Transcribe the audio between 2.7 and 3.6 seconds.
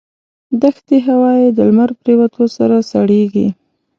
سړېږي.